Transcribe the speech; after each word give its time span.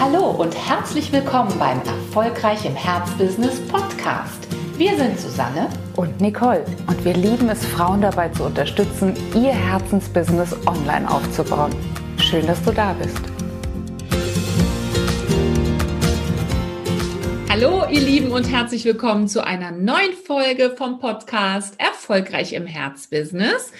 Hallo 0.00 0.30
und 0.30 0.56
herzlich 0.56 1.12
willkommen 1.12 1.52
beim 1.58 1.78
Erfolgreich 1.82 2.64
im 2.64 2.74
Herzbusiness 2.74 3.60
Podcast. 3.68 4.48
Wir 4.78 4.96
sind 4.96 5.20
Susanne 5.20 5.68
und 5.94 6.22
Nicole 6.22 6.64
und 6.86 7.04
wir 7.04 7.12
lieben 7.12 7.50
es, 7.50 7.66
Frauen 7.66 8.00
dabei 8.00 8.30
zu 8.30 8.44
unterstützen, 8.44 9.12
ihr 9.34 9.52
Herzensbusiness 9.52 10.56
online 10.66 11.06
aufzubauen. 11.06 11.74
Schön, 12.16 12.46
dass 12.46 12.62
du 12.62 12.72
da 12.72 12.94
bist. 12.94 13.20
Hallo 17.50 17.86
ihr 17.90 18.00
Lieben 18.00 18.32
und 18.32 18.50
herzlich 18.50 18.86
willkommen 18.86 19.28
zu 19.28 19.44
einer 19.44 19.70
neuen 19.70 20.14
Folge 20.14 20.74
vom 20.78 20.98
Podcast 20.98 21.78
Erfolgreich 21.78 22.54
im 22.54 22.64
Herzbusiness. 22.64 23.70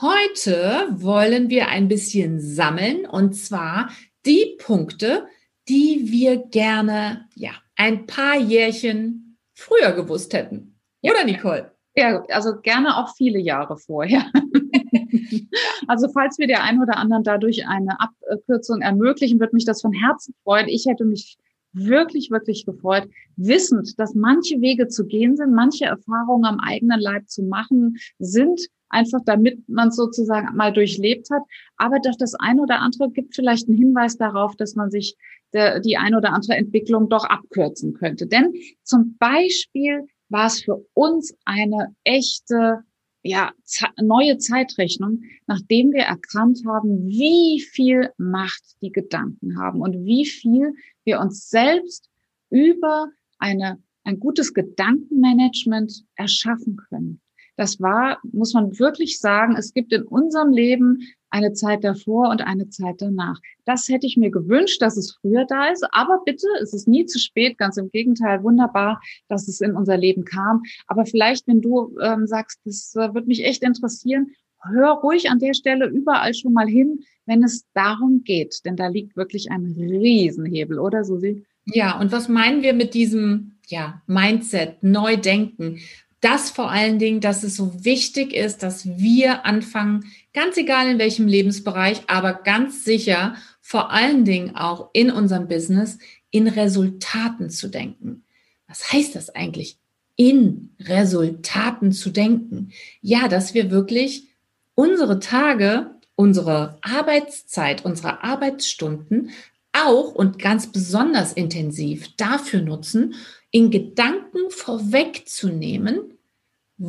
Heute 0.00 0.86
wollen 0.92 1.50
wir 1.50 1.66
ein 1.66 1.88
bisschen 1.88 2.40
sammeln 2.40 3.06
und 3.06 3.34
zwar 3.34 3.88
die 4.24 4.56
Punkte, 4.64 5.26
die 5.68 6.10
wir 6.10 6.38
gerne, 6.38 7.28
ja, 7.34 7.52
ein 7.76 8.06
paar 8.06 8.36
Jährchen 8.38 9.38
früher 9.54 9.92
gewusst 9.92 10.34
hätten. 10.34 10.78
Oder 11.02 11.24
Nicole? 11.24 11.72
Ja, 11.96 12.24
also 12.30 12.60
gerne 12.60 12.96
auch 12.96 13.14
viele 13.16 13.38
Jahre 13.38 13.76
vorher. 13.76 14.24
also 15.86 16.08
falls 16.12 16.38
wir 16.38 16.48
der 16.48 16.64
einen 16.64 16.82
oder 16.82 16.96
anderen 16.96 17.22
dadurch 17.22 17.66
eine 17.68 18.00
Abkürzung 18.00 18.80
ermöglichen, 18.80 19.38
würde 19.38 19.54
mich 19.54 19.64
das 19.64 19.80
von 19.80 19.92
Herzen 19.92 20.34
freuen. 20.42 20.68
Ich 20.68 20.86
hätte 20.86 21.04
mich 21.04 21.38
wirklich, 21.72 22.30
wirklich 22.30 22.66
gefreut, 22.66 23.08
wissend, 23.36 23.98
dass 23.98 24.14
manche 24.14 24.60
Wege 24.60 24.88
zu 24.88 25.06
gehen 25.06 25.36
sind, 25.36 25.54
manche 25.54 25.84
Erfahrungen 25.84 26.44
am 26.44 26.60
eigenen 26.60 27.00
Leib 27.00 27.28
zu 27.28 27.42
machen 27.42 27.96
sind, 28.18 28.60
einfach 28.88 29.20
damit 29.24 29.68
man 29.68 29.88
es 29.88 29.96
sozusagen 29.96 30.56
mal 30.56 30.72
durchlebt 30.72 31.28
hat. 31.30 31.42
Aber 31.76 31.98
doch 31.98 32.16
das 32.18 32.34
eine 32.34 32.62
oder 32.62 32.80
andere 32.80 33.10
gibt 33.10 33.34
vielleicht 33.34 33.68
einen 33.68 33.76
Hinweis 33.76 34.16
darauf, 34.16 34.56
dass 34.56 34.74
man 34.74 34.90
sich 34.90 35.16
der, 35.54 35.80
die 35.80 35.96
eine 35.96 36.18
oder 36.18 36.32
andere 36.32 36.56
Entwicklung 36.56 37.08
doch 37.08 37.24
abkürzen 37.24 37.94
könnte. 37.94 38.26
Denn 38.26 38.52
zum 38.82 39.16
Beispiel 39.18 40.06
war 40.28 40.46
es 40.46 40.62
für 40.62 40.84
uns 40.94 41.34
eine 41.44 41.94
echte 42.04 42.84
ja, 43.22 43.52
neue 44.00 44.36
Zeitrechnung, 44.36 45.22
nachdem 45.46 45.92
wir 45.92 46.02
erkannt 46.02 46.60
haben, 46.66 47.06
wie 47.06 47.60
viel 47.60 48.10
Macht 48.18 48.62
die 48.82 48.92
Gedanken 48.92 49.58
haben 49.58 49.80
und 49.80 50.04
wie 50.04 50.26
viel 50.26 50.74
wir 51.04 51.20
uns 51.20 51.48
selbst 51.48 52.10
über 52.50 53.08
eine, 53.38 53.82
ein 54.04 54.20
gutes 54.20 54.52
Gedankenmanagement 54.52 56.04
erschaffen 56.16 56.76
können. 56.76 57.22
Das 57.56 57.80
war, 57.80 58.18
muss 58.24 58.52
man 58.52 58.78
wirklich 58.78 59.20
sagen, 59.20 59.56
es 59.56 59.72
gibt 59.72 59.92
in 59.92 60.02
unserem 60.02 60.52
Leben 60.52 60.98
eine 61.34 61.52
Zeit 61.52 61.82
davor 61.82 62.30
und 62.30 62.42
eine 62.42 62.68
Zeit 62.68 62.94
danach. 62.98 63.40
Das 63.64 63.88
hätte 63.88 64.06
ich 64.06 64.16
mir 64.16 64.30
gewünscht, 64.30 64.80
dass 64.80 64.96
es 64.96 65.18
früher 65.20 65.44
da 65.46 65.66
ist. 65.66 65.84
Aber 65.90 66.20
bitte, 66.24 66.46
es 66.62 66.72
ist 66.72 66.86
nie 66.86 67.06
zu 67.06 67.18
spät. 67.18 67.58
Ganz 67.58 67.76
im 67.76 67.90
Gegenteil, 67.90 68.44
wunderbar, 68.44 69.02
dass 69.28 69.48
es 69.48 69.60
in 69.60 69.74
unser 69.74 69.96
Leben 69.96 70.24
kam. 70.24 70.62
Aber 70.86 71.04
vielleicht, 71.04 71.48
wenn 71.48 71.60
du 71.60 71.96
ähm, 72.00 72.28
sagst, 72.28 72.60
das 72.64 72.94
äh, 72.94 73.12
wird 73.14 73.26
mich 73.26 73.44
echt 73.44 73.64
interessieren, 73.64 74.28
hör 74.62 74.92
ruhig 74.92 75.28
an 75.28 75.40
der 75.40 75.54
Stelle 75.54 75.88
überall 75.88 76.34
schon 76.34 76.52
mal 76.52 76.68
hin, 76.68 77.00
wenn 77.26 77.42
es 77.42 77.64
darum 77.74 78.22
geht. 78.22 78.60
Denn 78.64 78.76
da 78.76 78.86
liegt 78.86 79.16
wirklich 79.16 79.50
ein 79.50 79.74
Riesenhebel, 79.76 80.78
oder 80.78 81.04
Susi? 81.04 81.44
Ja, 81.64 81.98
und 81.98 82.12
was 82.12 82.28
meinen 82.28 82.62
wir 82.62 82.74
mit 82.74 82.94
diesem 82.94 83.56
ja, 83.66 84.02
Mindset, 84.06 84.82
Neudenken? 84.82 85.80
Das 86.24 86.50
vor 86.50 86.70
allen 86.70 86.98
Dingen, 86.98 87.20
dass 87.20 87.42
es 87.42 87.56
so 87.56 87.84
wichtig 87.84 88.32
ist, 88.32 88.62
dass 88.62 88.86
wir 88.86 89.44
anfangen, 89.44 90.06
ganz 90.32 90.56
egal 90.56 90.88
in 90.88 90.98
welchem 90.98 91.26
Lebensbereich, 91.26 92.02
aber 92.06 92.32
ganz 92.32 92.84
sicher 92.84 93.34
vor 93.60 93.92
allen 93.92 94.24
Dingen 94.24 94.56
auch 94.56 94.88
in 94.94 95.10
unserem 95.10 95.48
Business 95.48 95.98
in 96.30 96.48
Resultaten 96.48 97.50
zu 97.50 97.68
denken. 97.68 98.24
Was 98.66 98.92
heißt 98.92 99.14
das 99.14 99.30
eigentlich? 99.30 99.76
In 100.16 100.70
Resultaten 100.80 101.92
zu 101.92 102.10
denken. 102.10 102.72
Ja, 103.02 103.28
dass 103.28 103.52
wir 103.52 103.70
wirklich 103.70 104.28
unsere 104.74 105.20
Tage, 105.20 105.90
unsere 106.14 106.78
Arbeitszeit, 106.80 107.84
unsere 107.84 108.24
Arbeitsstunden 108.24 109.30
auch 109.72 110.14
und 110.14 110.38
ganz 110.38 110.68
besonders 110.68 111.32
intensiv 111.32 112.16
dafür 112.16 112.62
nutzen, 112.62 113.14
in 113.50 113.70
Gedanken 113.70 114.50
vorwegzunehmen, 114.50 116.13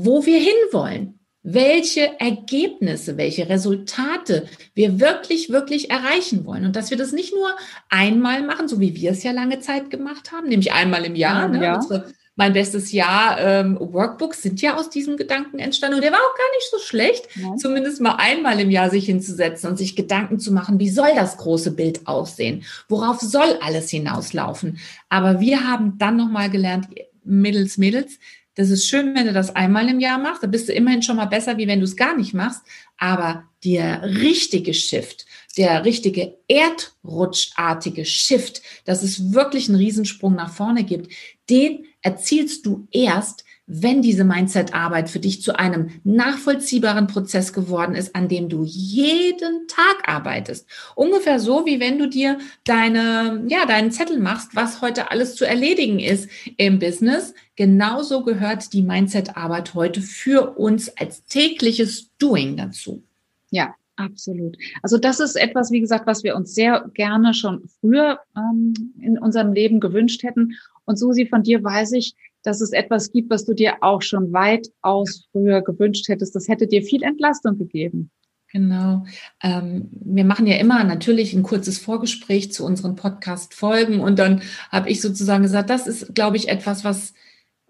wo 0.03 0.25
wir 0.25 0.39
hinwollen, 0.39 1.19
welche 1.41 2.19
Ergebnisse, 2.19 3.17
welche 3.17 3.47
Resultate 3.47 4.47
wir 4.73 4.99
wirklich, 4.99 5.51
wirklich 5.51 5.91
erreichen 5.91 6.45
wollen. 6.45 6.65
Und 6.65 6.75
dass 6.75 6.89
wir 6.89 6.97
das 6.97 7.11
nicht 7.11 7.33
nur 7.33 7.49
einmal 7.87 8.41
machen, 8.43 8.67
so 8.67 8.79
wie 8.79 8.95
wir 8.95 9.11
es 9.11 9.23
ja 9.23 9.31
lange 9.31 9.59
Zeit 9.59 9.91
gemacht 9.91 10.31
haben, 10.31 10.47
nämlich 10.47 10.73
einmal 10.73 11.05
im 11.05 11.15
Jahr. 11.15 11.43
Ja, 11.43 11.47
ne? 11.47 11.63
ja. 11.63 11.75
Unsere, 11.75 12.07
mein 12.35 12.51
bestes 12.51 12.91
Jahr 12.91 13.39
ähm, 13.39 13.77
Workbooks 13.79 14.41
sind 14.41 14.61
ja 14.61 14.75
aus 14.75 14.89
diesem 14.89 15.15
Gedanken 15.17 15.59
entstanden. 15.59 15.95
Und 15.95 16.03
der 16.03 16.11
war 16.11 16.19
auch 16.19 16.37
gar 16.37 16.51
nicht 16.57 16.69
so 16.71 16.79
schlecht, 16.79 17.27
ja. 17.35 17.55
zumindest 17.55 18.01
mal 18.01 18.15
einmal 18.17 18.59
im 18.59 18.71
Jahr 18.71 18.89
sich 18.89 19.05
hinzusetzen 19.05 19.69
und 19.69 19.77
sich 19.77 19.95
Gedanken 19.95 20.39
zu 20.39 20.51
machen, 20.51 20.79
wie 20.79 20.89
soll 20.89 21.13
das 21.15 21.37
große 21.37 21.71
Bild 21.71 22.07
aussehen? 22.07 22.63
Worauf 22.89 23.21
soll 23.21 23.57
alles 23.61 23.89
hinauslaufen? 23.91 24.79
Aber 25.07 25.39
wir 25.39 25.65
haben 25.65 25.97
dann 25.99 26.17
nochmal 26.17 26.49
gelernt, 26.49 26.87
Mädels, 27.23 27.77
Mädels, 27.77 28.19
das 28.55 28.69
ist 28.69 28.87
schön, 28.87 29.13
wenn 29.15 29.27
du 29.27 29.33
das 29.33 29.55
einmal 29.55 29.89
im 29.89 29.99
Jahr 29.99 30.17
machst. 30.17 30.41
Da 30.41 30.47
bist 30.47 30.69
du 30.69 30.73
immerhin 30.73 31.01
schon 31.01 31.17
mal 31.17 31.25
besser, 31.25 31.57
wie 31.57 31.67
wenn 31.67 31.79
du 31.79 31.85
es 31.85 31.95
gar 31.95 32.15
nicht 32.17 32.33
machst. 32.33 32.61
Aber 32.97 33.43
der 33.63 34.03
richtige 34.03 34.73
Shift, 34.73 35.25
der 35.57 35.85
richtige 35.85 36.37
erdrutschartige 36.47 38.05
Shift, 38.05 38.61
dass 38.85 39.03
es 39.03 39.33
wirklich 39.33 39.69
einen 39.69 39.77
Riesensprung 39.77 40.35
nach 40.35 40.53
vorne 40.53 40.83
gibt, 40.83 41.13
den 41.49 41.85
erzielst 42.01 42.65
du 42.65 42.87
erst, 42.91 43.44
wenn 43.67 44.01
diese 44.01 44.23
Mindset-Arbeit 44.23 45.09
für 45.09 45.19
dich 45.19 45.41
zu 45.41 45.57
einem 45.57 45.89
nachvollziehbaren 46.03 47.07
Prozess 47.07 47.51
geworden 47.51 47.95
ist, 47.95 48.15
an 48.15 48.27
dem 48.27 48.47
du 48.47 48.63
jeden 48.63 49.67
Tag 49.67 50.07
arbeitest. 50.07 50.67
Ungefähr 50.95 51.39
so, 51.39 51.65
wie 51.65 51.79
wenn 51.79 51.97
du 51.97 52.07
dir 52.07 52.37
deine, 52.63 53.43
ja, 53.47 53.65
deinen 53.65 53.91
Zettel 53.91 54.19
machst, 54.19 54.55
was 54.55 54.81
heute 54.81 55.09
alles 55.09 55.35
zu 55.35 55.45
erledigen 55.45 55.99
ist 55.99 56.29
im 56.57 56.77
Business. 56.77 57.33
Genauso 57.55 58.23
gehört 58.23 58.73
die 58.73 58.83
Mindset-Arbeit 58.83 59.73
heute 59.73 60.01
für 60.01 60.57
uns 60.57 60.95
als 60.97 61.25
tägliches 61.25 62.11
Doing 62.17 62.57
dazu. 62.57 63.03
Ja, 63.49 63.73
Absolut. 63.97 64.57
Also 64.83 64.97
das 64.97 65.21
ist 65.21 65.37
etwas, 65.37 65.71
wie 65.71 65.79
gesagt, 65.79 66.05
was 66.05 66.23
wir 66.23 66.35
uns 66.35 66.53
sehr 66.53 66.89
gerne 66.93 67.33
schon 67.33 67.63
früher 67.79 68.19
ähm, 68.35 68.73
in 68.99 69.17
unserem 69.17 69.53
Leben 69.53 69.79
gewünscht 69.79 70.23
hätten. 70.23 70.55
Und 70.83 70.97
Susi, 70.97 71.25
von 71.25 71.43
dir 71.43 71.63
weiß 71.63 71.93
ich, 71.93 72.13
dass 72.45 72.61
es 72.61 72.71
etwas 72.71 73.11
gibt, 73.11 73.29
was 73.29 73.45
du 73.45 73.53
dir 73.53 73.77
auch 73.81 74.01
schon 74.01 74.31
weitaus 74.33 75.27
früher 75.31 75.61
gewünscht 75.61 76.07
hättest. 76.07 76.35
Das 76.35 76.47
hätte 76.47 76.67
dir 76.67 76.83
viel 76.83 77.03
Entlastung 77.03 77.57
gegeben. 77.57 78.11
Genau. 78.51 79.05
Ähm, 79.43 79.89
wir 79.91 80.23
machen 80.23 80.47
ja 80.47 80.55
immer 80.55 80.83
natürlich 80.83 81.33
ein 81.33 81.43
kurzes 81.43 81.77
Vorgespräch 81.77 82.53
zu 82.53 82.63
unseren 82.63 82.95
Podcast-Folgen 82.95 83.99
und 83.99 84.17
dann 84.17 84.41
habe 84.71 84.89
ich 84.89 85.01
sozusagen 85.01 85.43
gesagt, 85.43 85.69
das 85.69 85.87
ist, 85.87 86.15
glaube 86.15 86.37
ich, 86.37 86.47
etwas, 86.47 86.83
was 86.83 87.13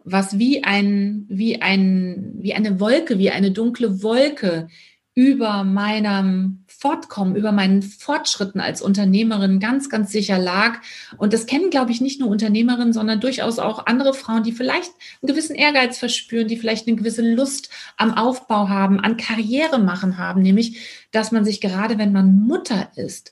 was 0.05 0.37
wie 0.37 0.63
ein 0.63 1.25
wie 1.27 1.61
ein 1.61 2.35
wie 2.37 2.53
eine 2.53 2.79
Wolke, 2.79 3.17
wie 3.17 3.31
eine 3.31 3.51
dunkle 3.51 4.03
Wolke 4.03 4.67
über 5.15 5.63
meinem 5.63 6.65
Fortkommen, 6.67 7.37
über 7.37 7.53
meinen 7.53 7.81
Fortschritten 7.81 8.59
als 8.59 8.81
Unternehmerin 8.81 9.61
ganz, 9.61 9.89
ganz 9.89 10.11
sicher 10.11 10.37
lag. 10.37 10.79
Und 11.17 11.31
das 11.31 11.45
kennen, 11.45 11.69
glaube 11.69 11.91
ich, 11.91 12.01
nicht 12.01 12.19
nur 12.19 12.29
Unternehmerinnen, 12.29 12.91
sondern 12.91 13.21
durchaus 13.21 13.57
auch 13.57 13.85
andere 13.85 14.13
Frauen, 14.13 14.43
die 14.43 14.51
vielleicht 14.51 14.91
einen 15.21 15.27
gewissen 15.27 15.55
Ehrgeiz 15.55 15.97
verspüren, 15.97 16.49
die 16.49 16.57
vielleicht 16.57 16.85
eine 16.87 16.97
gewisse 16.97 17.21
Lust 17.21 17.69
am 17.95 18.13
Aufbau 18.13 18.67
haben, 18.67 18.99
an 18.99 19.15
Karriere 19.15 19.79
machen 19.79 20.17
haben, 20.17 20.41
nämlich, 20.41 21.07
dass 21.11 21.31
man 21.31 21.45
sich 21.45 21.61
gerade, 21.61 21.97
wenn 21.97 22.11
man 22.11 22.35
Mutter 22.45 22.91
ist 22.97 23.31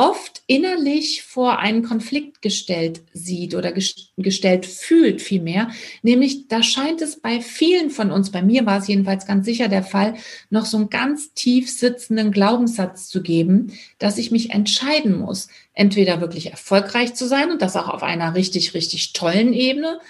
oft 0.00 0.40
innerlich 0.46 1.24
vor 1.24 1.58
einen 1.58 1.82
Konflikt 1.82 2.40
gestellt 2.40 3.02
sieht 3.12 3.54
oder 3.54 3.70
gestellt 4.16 4.64
fühlt 4.64 5.20
vielmehr. 5.20 5.72
Nämlich, 6.00 6.48
da 6.48 6.62
scheint 6.62 7.02
es 7.02 7.20
bei 7.20 7.42
vielen 7.42 7.90
von 7.90 8.10
uns, 8.10 8.30
bei 8.30 8.40
mir 8.40 8.64
war 8.64 8.78
es 8.78 8.88
jedenfalls 8.88 9.26
ganz 9.26 9.44
sicher 9.44 9.68
der 9.68 9.82
Fall, 9.82 10.14
noch 10.48 10.64
so 10.64 10.78
einen 10.78 10.88
ganz 10.88 11.34
tief 11.34 11.70
sitzenden 11.70 12.32
Glaubenssatz 12.32 13.08
zu 13.08 13.22
geben, 13.22 13.74
dass 13.98 14.16
ich 14.16 14.30
mich 14.30 14.52
entscheiden 14.52 15.18
muss, 15.18 15.48
entweder 15.74 16.22
wirklich 16.22 16.50
erfolgreich 16.50 17.12
zu 17.12 17.28
sein 17.28 17.50
und 17.50 17.60
das 17.60 17.76
auch 17.76 17.88
auf 17.88 18.02
einer 18.02 18.34
richtig, 18.34 18.72
richtig 18.72 19.12
tollen 19.12 19.52
Ebene 19.52 20.00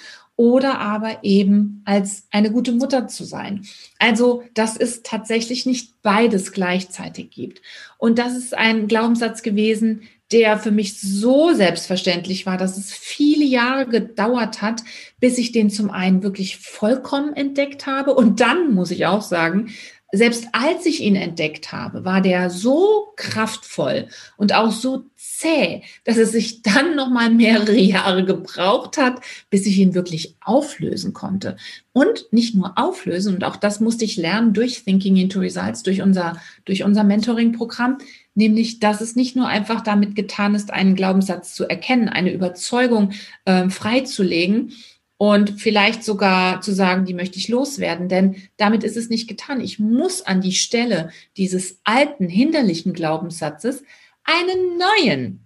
oder 0.40 0.78
aber 0.78 1.18
eben 1.22 1.82
als 1.84 2.26
eine 2.30 2.50
gute 2.50 2.72
Mutter 2.72 3.08
zu 3.08 3.24
sein. 3.24 3.66
Also, 3.98 4.42
dass 4.54 4.74
es 4.74 5.02
tatsächlich 5.02 5.66
nicht 5.66 6.00
beides 6.00 6.52
gleichzeitig 6.52 7.28
gibt. 7.28 7.60
Und 7.98 8.18
das 8.18 8.34
ist 8.34 8.56
ein 8.56 8.88
Glaubenssatz 8.88 9.42
gewesen, 9.42 10.04
der 10.32 10.58
für 10.58 10.70
mich 10.70 10.98
so 10.98 11.52
selbstverständlich 11.52 12.46
war, 12.46 12.56
dass 12.56 12.78
es 12.78 12.90
viele 12.90 13.44
Jahre 13.44 13.86
gedauert 13.86 14.62
hat, 14.62 14.82
bis 15.18 15.36
ich 15.36 15.52
den 15.52 15.68
zum 15.68 15.90
einen 15.90 16.22
wirklich 16.22 16.56
vollkommen 16.56 17.36
entdeckt 17.36 17.84
habe. 17.84 18.14
Und 18.14 18.40
dann 18.40 18.72
muss 18.72 18.90
ich 18.90 19.04
auch 19.04 19.20
sagen, 19.20 19.74
selbst 20.12 20.48
als 20.52 20.86
ich 20.86 21.00
ihn 21.00 21.16
entdeckt 21.16 21.72
habe, 21.72 22.04
war 22.04 22.20
der 22.20 22.50
so 22.50 23.12
kraftvoll 23.16 24.08
und 24.36 24.54
auch 24.54 24.72
so 24.72 25.04
zäh, 25.16 25.82
dass 26.04 26.16
es 26.16 26.32
sich 26.32 26.62
dann 26.62 26.96
noch 26.96 27.10
mal 27.10 27.30
mehrere 27.30 27.76
Jahre 27.76 28.24
gebraucht 28.24 28.98
hat, 28.98 29.20
bis 29.50 29.66
ich 29.66 29.78
ihn 29.78 29.94
wirklich 29.94 30.36
auflösen 30.40 31.12
konnte. 31.12 31.56
Und 31.92 32.26
nicht 32.32 32.54
nur 32.54 32.76
auflösen, 32.76 33.34
und 33.34 33.44
auch 33.44 33.56
das 33.56 33.80
musste 33.80 34.04
ich 34.04 34.16
lernen 34.16 34.52
durch 34.52 34.84
Thinking 34.84 35.16
into 35.16 35.40
Results, 35.40 35.82
durch 35.82 36.02
unser, 36.02 36.40
durch 36.64 36.82
unser 36.84 37.04
Mentoring-Programm, 37.04 37.98
nämlich, 38.34 38.80
dass 38.80 39.00
es 39.00 39.16
nicht 39.16 39.36
nur 39.36 39.46
einfach 39.46 39.80
damit 39.80 40.14
getan 40.16 40.54
ist, 40.54 40.72
einen 40.72 40.94
Glaubenssatz 40.94 41.54
zu 41.54 41.68
erkennen, 41.68 42.08
eine 42.08 42.32
Überzeugung 42.32 43.12
äh, 43.44 43.68
freizulegen, 43.68 44.72
und 45.20 45.60
vielleicht 45.60 46.02
sogar 46.02 46.62
zu 46.62 46.72
sagen, 46.72 47.04
die 47.04 47.12
möchte 47.12 47.36
ich 47.36 47.48
loswerden, 47.48 48.08
denn 48.08 48.36
damit 48.56 48.84
ist 48.84 48.96
es 48.96 49.10
nicht 49.10 49.28
getan. 49.28 49.60
Ich 49.60 49.78
muss 49.78 50.22
an 50.22 50.40
die 50.40 50.54
Stelle 50.54 51.10
dieses 51.36 51.78
alten, 51.84 52.26
hinderlichen 52.30 52.94
Glaubenssatzes 52.94 53.82
einen 54.24 54.78
neuen, 54.78 55.40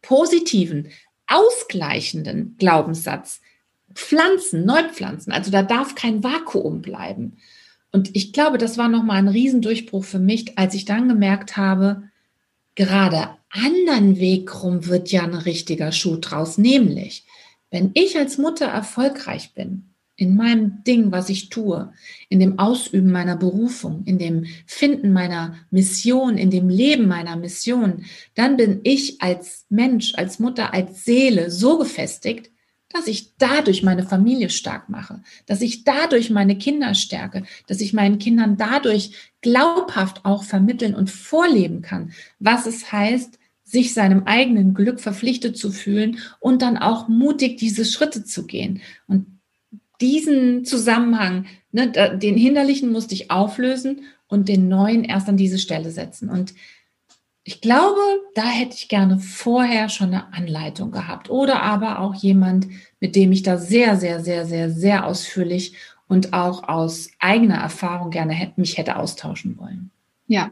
positiven, 0.00 0.88
ausgleichenden 1.26 2.56
Glaubenssatz 2.58 3.42
pflanzen, 3.92 4.64
neu 4.64 4.82
pflanzen. 4.84 5.30
Also 5.30 5.50
da 5.50 5.62
darf 5.62 5.94
kein 5.94 6.24
Vakuum 6.24 6.80
bleiben. 6.80 7.36
Und 7.90 8.16
ich 8.16 8.32
glaube, 8.32 8.56
das 8.56 8.78
war 8.78 8.88
nochmal 8.88 9.18
ein 9.18 9.28
Riesendurchbruch 9.28 10.04
für 10.04 10.20
mich, 10.20 10.56
als 10.56 10.72
ich 10.72 10.86
dann 10.86 11.10
gemerkt 11.10 11.58
habe, 11.58 12.04
gerade 12.76 13.28
anderen 13.50 14.18
Weg 14.18 14.62
rum 14.62 14.86
wird 14.86 15.12
ja 15.12 15.22
ein 15.22 15.34
richtiger 15.34 15.92
Schuh 15.92 16.16
draus, 16.16 16.56
nämlich 16.56 17.26
wenn 17.72 17.90
ich 17.94 18.16
als 18.16 18.38
Mutter 18.38 18.66
erfolgreich 18.66 19.54
bin 19.54 19.88
in 20.14 20.36
meinem 20.36 20.84
Ding, 20.84 21.10
was 21.10 21.30
ich 21.30 21.48
tue, 21.48 21.92
in 22.28 22.38
dem 22.38 22.58
Ausüben 22.58 23.10
meiner 23.10 23.34
Berufung, 23.34 24.04
in 24.04 24.18
dem 24.18 24.44
Finden 24.66 25.12
meiner 25.12 25.56
Mission, 25.70 26.36
in 26.36 26.50
dem 26.50 26.68
Leben 26.68 27.08
meiner 27.08 27.34
Mission, 27.34 28.04
dann 28.34 28.58
bin 28.58 28.80
ich 28.84 29.20
als 29.22 29.64
Mensch, 29.70 30.14
als 30.14 30.38
Mutter, 30.38 30.74
als 30.74 31.04
Seele 31.04 31.50
so 31.50 31.78
gefestigt, 31.78 32.50
dass 32.90 33.06
ich 33.06 33.36
dadurch 33.38 33.82
meine 33.82 34.04
Familie 34.04 34.50
stark 34.50 34.90
mache, 34.90 35.22
dass 35.46 35.62
ich 35.62 35.84
dadurch 35.84 36.28
meine 36.28 36.58
Kinder 36.58 36.94
stärke, 36.94 37.44
dass 37.66 37.80
ich 37.80 37.94
meinen 37.94 38.18
Kindern 38.18 38.58
dadurch 38.58 39.12
glaubhaft 39.40 40.26
auch 40.26 40.44
vermitteln 40.44 40.94
und 40.94 41.10
vorleben 41.10 41.80
kann, 41.80 42.12
was 42.38 42.66
es 42.66 42.92
heißt, 42.92 43.38
sich 43.72 43.94
seinem 43.94 44.24
eigenen 44.24 44.74
Glück 44.74 45.00
verpflichtet 45.00 45.56
zu 45.56 45.72
fühlen 45.72 46.18
und 46.40 46.60
dann 46.60 46.76
auch 46.76 47.08
mutig 47.08 47.56
diese 47.56 47.86
Schritte 47.86 48.22
zu 48.22 48.46
gehen. 48.46 48.82
Und 49.06 49.40
diesen 50.02 50.66
Zusammenhang, 50.66 51.46
ne, 51.72 51.90
den 51.90 52.36
hinderlichen 52.36 52.92
musste 52.92 53.14
ich 53.14 53.30
auflösen 53.30 54.02
und 54.28 54.48
den 54.48 54.68
neuen 54.68 55.04
erst 55.04 55.28
an 55.30 55.38
diese 55.38 55.58
Stelle 55.58 55.90
setzen. 55.90 56.28
Und 56.28 56.52
ich 57.44 57.62
glaube, 57.62 57.98
da 58.34 58.44
hätte 58.44 58.76
ich 58.76 58.88
gerne 58.88 59.18
vorher 59.18 59.88
schon 59.88 60.08
eine 60.08 60.34
Anleitung 60.34 60.90
gehabt 60.90 61.30
oder 61.30 61.62
aber 61.62 62.00
auch 62.00 62.14
jemand, 62.14 62.68
mit 63.00 63.16
dem 63.16 63.32
ich 63.32 63.42
da 63.42 63.56
sehr, 63.56 63.96
sehr, 63.96 64.22
sehr, 64.22 64.44
sehr, 64.44 64.70
sehr 64.70 65.06
ausführlich 65.06 65.76
und 66.08 66.34
auch 66.34 66.68
aus 66.68 67.08
eigener 67.20 67.56
Erfahrung 67.56 68.10
gerne 68.10 68.52
mich 68.56 68.76
hätte 68.76 68.96
austauschen 68.96 69.58
wollen. 69.58 69.90
Ja, 70.26 70.50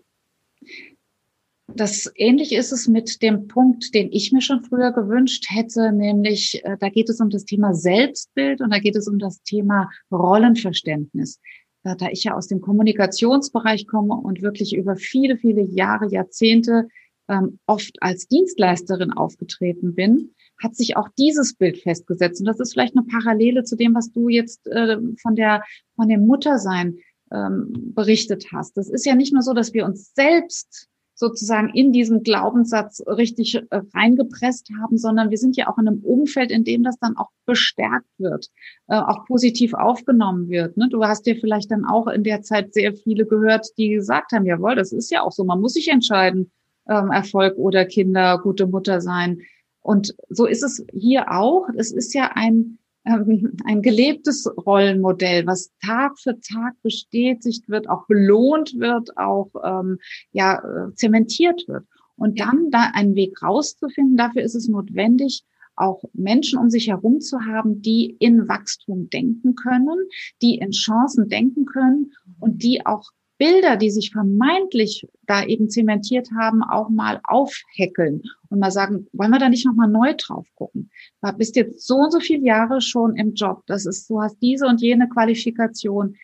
das 1.80 2.12
ähnlich 2.14 2.52
ist 2.52 2.72
es 2.72 2.88
mit 2.88 3.22
dem 3.22 3.48
Punkt, 3.48 3.94
den 3.94 4.12
ich 4.12 4.32
mir 4.32 4.42
schon 4.42 4.62
früher 4.62 4.92
gewünscht 4.92 5.46
hätte, 5.48 5.92
nämlich 5.92 6.62
äh, 6.64 6.76
da 6.78 6.90
geht 6.90 7.08
es 7.08 7.20
um 7.20 7.30
das 7.30 7.46
Thema 7.46 7.72
Selbstbild 7.74 8.60
und 8.60 8.70
da 8.70 8.78
geht 8.78 8.96
es 8.96 9.08
um 9.08 9.18
das 9.18 9.42
Thema 9.42 9.90
Rollenverständnis. 10.12 11.40
Da, 11.82 11.94
da 11.94 12.08
ich 12.10 12.24
ja 12.24 12.34
aus 12.34 12.48
dem 12.48 12.60
Kommunikationsbereich 12.60 13.86
komme 13.86 14.14
und 14.14 14.42
wirklich 14.42 14.76
über 14.76 14.96
viele, 14.96 15.38
viele 15.38 15.62
Jahre, 15.62 16.10
Jahrzehnte 16.10 16.88
ähm, 17.28 17.58
oft 17.66 17.96
als 18.02 18.28
Dienstleisterin 18.28 19.14
aufgetreten 19.14 19.94
bin, 19.94 20.34
hat 20.62 20.76
sich 20.76 20.98
auch 20.98 21.08
dieses 21.16 21.54
Bild 21.54 21.78
festgesetzt. 21.78 22.40
Und 22.40 22.46
das 22.46 22.60
ist 22.60 22.74
vielleicht 22.74 22.94
eine 22.94 23.06
Parallele 23.06 23.64
zu 23.64 23.76
dem, 23.76 23.94
was 23.94 24.12
du 24.12 24.28
jetzt 24.28 24.66
äh, 24.66 24.98
von 25.22 25.34
der 25.34 25.62
von 25.96 26.08
dem 26.08 26.26
Muttersein 26.26 26.98
ähm, 27.32 27.72
berichtet 27.94 28.48
hast. 28.52 28.76
Das 28.76 28.90
ist 28.90 29.06
ja 29.06 29.14
nicht 29.14 29.32
nur 29.32 29.42
so, 29.42 29.54
dass 29.54 29.72
wir 29.72 29.86
uns 29.86 30.12
selbst 30.14 30.89
sozusagen 31.20 31.68
in 31.74 31.92
diesem 31.92 32.22
Glaubenssatz 32.22 33.02
richtig 33.06 33.56
äh, 33.56 33.82
reingepresst 33.94 34.70
haben, 34.80 34.96
sondern 34.96 35.28
wir 35.28 35.36
sind 35.36 35.54
ja 35.54 35.68
auch 35.68 35.76
in 35.76 35.86
einem 35.86 36.00
Umfeld, 36.00 36.50
in 36.50 36.64
dem 36.64 36.82
das 36.82 36.98
dann 36.98 37.18
auch 37.18 37.28
bestärkt 37.44 38.08
wird, 38.16 38.48
äh, 38.88 38.96
auch 38.96 39.26
positiv 39.26 39.74
aufgenommen 39.74 40.48
wird. 40.48 40.78
Ne? 40.78 40.88
Du 40.90 41.04
hast 41.04 41.26
dir 41.26 41.36
vielleicht 41.36 41.70
dann 41.70 41.84
auch 41.84 42.06
in 42.06 42.24
der 42.24 42.40
Zeit 42.40 42.72
sehr 42.72 42.94
viele 42.94 43.26
gehört, 43.26 43.66
die 43.76 43.90
gesagt 43.90 44.32
haben, 44.32 44.46
jawohl, 44.46 44.74
das 44.76 44.92
ist 44.92 45.10
ja 45.10 45.20
auch 45.20 45.32
so, 45.32 45.44
man 45.44 45.60
muss 45.60 45.74
sich 45.74 45.88
entscheiden, 45.88 46.50
ähm, 46.88 47.10
Erfolg 47.10 47.58
oder 47.58 47.84
Kinder, 47.84 48.38
gute 48.38 48.66
Mutter 48.66 49.02
sein. 49.02 49.42
Und 49.82 50.14
so 50.30 50.46
ist 50.46 50.62
es 50.62 50.86
hier 50.90 51.30
auch. 51.30 51.68
Es 51.76 51.92
ist 51.92 52.14
ja 52.14 52.30
ein 52.34 52.78
ähm, 53.04 53.56
ein 53.64 53.82
gelebtes 53.82 54.46
Rollenmodell, 54.46 55.46
was 55.46 55.72
Tag 55.84 56.18
für 56.18 56.38
Tag 56.40 56.74
bestätigt 56.82 57.68
wird, 57.68 57.88
auch 57.88 58.06
belohnt 58.06 58.78
wird, 58.78 59.16
auch 59.16 59.50
ähm, 59.64 59.98
ja 60.32 60.58
äh, 60.58 60.94
zementiert 60.94 61.66
wird. 61.66 61.86
Und 62.16 62.38
dann 62.38 62.70
da 62.70 62.90
einen 62.92 63.14
Weg 63.14 63.42
rauszufinden, 63.42 64.16
dafür 64.16 64.42
ist 64.42 64.54
es 64.54 64.68
notwendig, 64.68 65.44
auch 65.74 66.04
Menschen 66.12 66.58
um 66.58 66.68
sich 66.68 66.88
herum 66.88 67.20
zu 67.20 67.40
haben, 67.46 67.80
die 67.80 68.16
in 68.18 68.48
Wachstum 68.48 69.08
denken 69.08 69.54
können, 69.54 69.96
die 70.42 70.56
in 70.56 70.72
Chancen 70.72 71.28
denken 71.28 71.64
können 71.64 72.12
und 72.38 72.62
die 72.62 72.84
auch 72.84 73.10
Bilder, 73.40 73.78
die 73.78 73.90
sich 73.90 74.12
vermeintlich 74.12 75.08
da 75.26 75.42
eben 75.42 75.70
zementiert 75.70 76.28
haben, 76.38 76.62
auch 76.62 76.90
mal 76.90 77.20
aufheckeln 77.24 78.22
und 78.50 78.58
mal 78.58 78.70
sagen, 78.70 79.06
wollen 79.14 79.30
wir 79.30 79.38
da 79.38 79.48
nicht 79.48 79.64
nochmal 79.64 79.88
neu 79.88 80.12
drauf 80.14 80.46
gucken? 80.56 80.90
Du 81.22 81.32
bist 81.32 81.56
jetzt 81.56 81.86
so 81.86 81.94
und 81.94 82.12
so 82.12 82.20
viele 82.20 82.44
Jahre 82.44 82.82
schon 82.82 83.16
im 83.16 83.32
Job. 83.32 83.62
Das 83.66 83.86
ist, 83.86 84.10
du 84.10 84.20
hast 84.20 84.36
diese 84.42 84.66
und 84.66 84.82
jene 84.82 85.08
Qualifikation. 85.08 86.16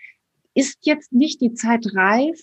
Ist 0.52 0.80
jetzt 0.82 1.10
nicht 1.10 1.40
die 1.40 1.54
Zeit 1.54 1.86
reif, 1.94 2.38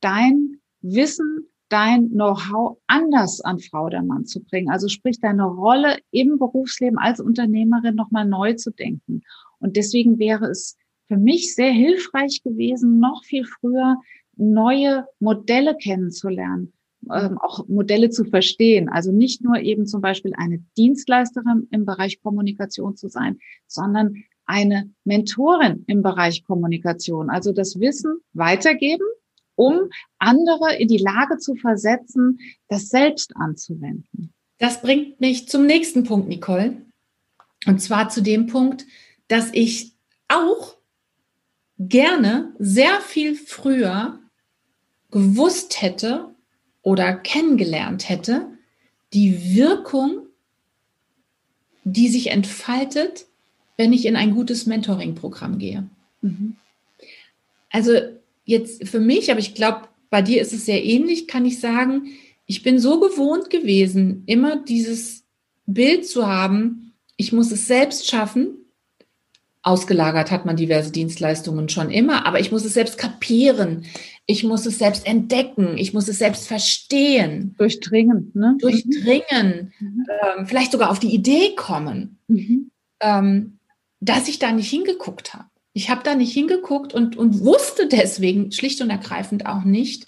dein 0.00 0.60
Wissen, 0.80 1.46
dein 1.68 2.08
Know-how 2.08 2.78
anders 2.88 3.40
an 3.42 3.60
Frau 3.60 3.84
oder 3.84 4.02
Mann 4.02 4.26
zu 4.26 4.42
bringen? 4.42 4.70
Also 4.70 4.88
sprich, 4.88 5.20
deine 5.20 5.44
Rolle 5.44 5.98
im 6.10 6.36
Berufsleben 6.36 6.98
als 6.98 7.20
Unternehmerin 7.20 7.94
nochmal 7.94 8.26
neu 8.26 8.54
zu 8.54 8.72
denken. 8.72 9.22
Und 9.60 9.76
deswegen 9.76 10.18
wäre 10.18 10.46
es 10.46 10.76
für 11.08 11.16
mich 11.16 11.54
sehr 11.54 11.72
hilfreich 11.72 12.42
gewesen, 12.42 12.98
noch 12.98 13.24
viel 13.24 13.44
früher 13.44 13.96
neue 14.36 15.06
Modelle 15.20 15.76
kennenzulernen, 15.76 16.72
ähm, 17.10 17.38
auch 17.38 17.66
Modelle 17.68 18.10
zu 18.10 18.24
verstehen. 18.24 18.88
Also 18.88 19.12
nicht 19.12 19.42
nur 19.42 19.58
eben 19.58 19.86
zum 19.86 20.00
Beispiel 20.00 20.32
eine 20.36 20.58
Dienstleisterin 20.76 21.68
im 21.70 21.84
Bereich 21.84 22.20
Kommunikation 22.20 22.96
zu 22.96 23.08
sein, 23.08 23.38
sondern 23.66 24.24
eine 24.44 24.90
Mentorin 25.04 25.84
im 25.86 26.02
Bereich 26.02 26.44
Kommunikation. 26.44 27.30
Also 27.30 27.52
das 27.52 27.80
Wissen 27.80 28.18
weitergeben, 28.32 29.06
um 29.54 29.88
andere 30.18 30.76
in 30.76 30.88
die 30.88 30.98
Lage 30.98 31.38
zu 31.38 31.54
versetzen, 31.54 32.38
das 32.68 32.88
selbst 32.88 33.32
anzuwenden. 33.36 34.32
Das 34.58 34.80
bringt 34.80 35.20
mich 35.20 35.48
zum 35.48 35.66
nächsten 35.66 36.04
Punkt, 36.04 36.28
Nicole. 36.28 36.82
Und 37.66 37.80
zwar 37.80 38.08
zu 38.08 38.22
dem 38.22 38.46
Punkt, 38.46 38.86
dass 39.28 39.50
ich 39.52 39.96
auch 40.28 40.75
gerne 41.78 42.52
sehr 42.58 43.00
viel 43.00 43.34
früher 43.34 44.18
gewusst 45.10 45.82
hätte 45.82 46.34
oder 46.82 47.14
kennengelernt 47.14 48.08
hätte, 48.08 48.46
die 49.12 49.54
Wirkung, 49.54 50.26
die 51.84 52.08
sich 52.08 52.30
entfaltet, 52.30 53.26
wenn 53.76 53.92
ich 53.92 54.06
in 54.06 54.16
ein 54.16 54.34
gutes 54.34 54.66
Mentoring-Programm 54.66 55.58
gehe. 55.58 55.88
Mhm. 56.22 56.56
Also 57.70 57.92
jetzt 58.44 58.88
für 58.88 59.00
mich, 59.00 59.30
aber 59.30 59.40
ich 59.40 59.54
glaube, 59.54 59.88
bei 60.10 60.22
dir 60.22 60.40
ist 60.40 60.52
es 60.52 60.64
sehr 60.64 60.84
ähnlich, 60.84 61.28
kann 61.28 61.44
ich 61.44 61.60
sagen, 61.60 62.08
ich 62.46 62.62
bin 62.62 62.78
so 62.78 63.00
gewohnt 63.00 63.50
gewesen, 63.50 64.22
immer 64.26 64.56
dieses 64.56 65.24
Bild 65.66 66.06
zu 66.06 66.26
haben, 66.26 66.92
ich 67.16 67.32
muss 67.32 67.50
es 67.50 67.66
selbst 67.66 68.06
schaffen, 68.06 68.65
Ausgelagert 69.66 70.30
hat 70.30 70.46
man 70.46 70.54
diverse 70.54 70.92
Dienstleistungen 70.92 71.68
schon 71.68 71.90
immer, 71.90 72.24
aber 72.24 72.38
ich 72.38 72.52
muss 72.52 72.64
es 72.64 72.74
selbst 72.74 72.98
kapieren. 72.98 73.84
Ich 74.24 74.44
muss 74.44 74.64
es 74.64 74.78
selbst 74.78 75.04
entdecken. 75.06 75.76
Ich 75.76 75.92
muss 75.92 76.06
es 76.06 76.18
selbst 76.18 76.46
verstehen. 76.46 77.56
Durchdringen. 77.58 78.30
Ne? 78.34 78.56
Durchdringen. 78.60 79.72
Mhm. 79.80 80.06
Ähm, 80.22 80.46
vielleicht 80.46 80.70
sogar 80.70 80.90
auf 80.90 81.00
die 81.00 81.12
Idee 81.12 81.56
kommen, 81.56 82.18
mhm. 82.28 82.70
ähm, 83.00 83.58
dass 83.98 84.28
ich 84.28 84.38
da 84.38 84.52
nicht 84.52 84.70
hingeguckt 84.70 85.34
habe. 85.34 85.46
Ich 85.72 85.90
habe 85.90 86.02
da 86.04 86.14
nicht 86.14 86.32
hingeguckt 86.32 86.94
und, 86.94 87.16
und 87.16 87.40
wusste 87.40 87.88
deswegen 87.88 88.52
schlicht 88.52 88.80
und 88.80 88.90
ergreifend 88.90 89.46
auch 89.46 89.64
nicht, 89.64 90.06